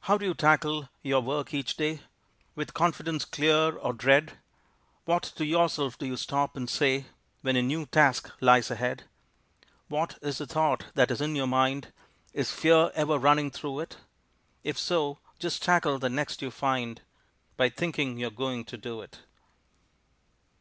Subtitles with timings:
[0.00, 2.00] How do you tackle your work each day?
[2.56, 4.38] With confidence clear, or dread?
[5.04, 7.04] What to yourself do you stop and say
[7.42, 9.04] When a new task lies ahead?
[9.86, 11.92] What is the thought that is in your mind?
[12.32, 13.98] Is fear ever running through it?
[14.64, 17.00] If so, just tackle the next you find
[17.56, 19.20] By thinking you're going to do it.